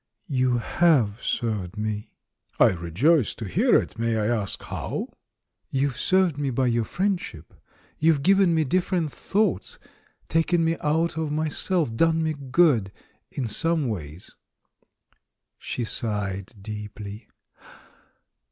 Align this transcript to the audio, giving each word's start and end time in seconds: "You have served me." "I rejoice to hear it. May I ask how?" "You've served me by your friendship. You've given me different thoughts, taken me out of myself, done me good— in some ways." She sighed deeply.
"You 0.33 0.57
have 0.57 1.21
served 1.21 1.77
me." 1.77 2.09
"I 2.59 2.69
rejoice 2.71 3.35
to 3.35 3.45
hear 3.45 3.75
it. 3.75 3.99
May 3.99 4.17
I 4.17 4.25
ask 4.35 4.63
how?" 4.63 5.09
"You've 5.69 5.95
served 5.97 6.39
me 6.39 6.49
by 6.49 6.65
your 6.73 6.85
friendship. 6.85 7.53
You've 7.99 8.23
given 8.23 8.51
me 8.55 8.63
different 8.63 9.11
thoughts, 9.11 9.77
taken 10.27 10.65
me 10.65 10.75
out 10.81 11.17
of 11.19 11.31
myself, 11.31 11.95
done 11.95 12.23
me 12.23 12.33
good— 12.33 12.91
in 13.37 13.45
some 13.45 13.89
ways." 13.89 14.31
She 15.59 15.83
sighed 15.83 16.55
deeply. 16.59 17.27